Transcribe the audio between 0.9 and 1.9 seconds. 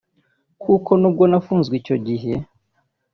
n’ubwo nafunzwe